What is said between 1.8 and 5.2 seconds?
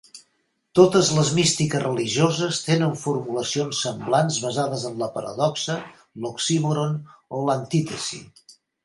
religioses tenen formulacions semblants basades en la